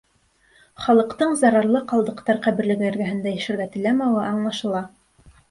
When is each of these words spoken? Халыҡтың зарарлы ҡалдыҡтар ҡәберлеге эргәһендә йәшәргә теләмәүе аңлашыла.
Халыҡтың 0.85 1.35
зарарлы 1.41 1.81
ҡалдыҡтар 1.91 2.41
ҡәберлеге 2.47 2.89
эргәһендә 2.93 3.35
йәшәргә 3.37 3.69
теләмәүе 3.77 4.27
аңлашыла. 4.33 4.85